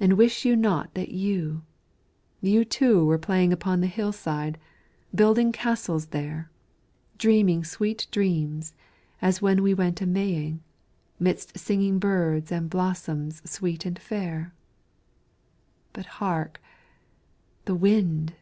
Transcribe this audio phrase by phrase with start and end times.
[0.00, 1.64] And wish you not that you,
[2.40, 4.56] you too were playing Upon the hillside,
[5.14, 6.50] building castles there,
[7.18, 8.72] Dreaming sweet dreams,
[9.20, 10.60] as when we went a Maying,
[11.20, 14.54] Midst singing birds and blossoms sweet and fair?
[15.92, 16.58] But hark,
[17.66, 18.32] the wind!